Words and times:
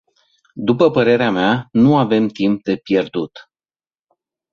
După 0.53 0.91
părerea 0.91 1.31
mea, 1.31 1.67
nu 1.71 1.97
avem 1.97 2.27
timp 2.27 2.63
de 2.63 2.75
pierdut. 2.77 3.49